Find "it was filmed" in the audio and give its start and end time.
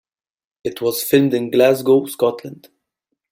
0.63-1.35